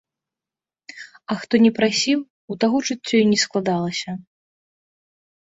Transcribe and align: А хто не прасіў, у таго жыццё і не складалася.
А 1.33 1.37
хто 1.41 1.55
не 1.65 1.71
прасіў, 1.79 2.19
у 2.55 2.57
таго 2.65 2.77
жыццё 2.89 3.15
і 3.21 3.29
не 3.33 3.39
складалася. 3.45 4.11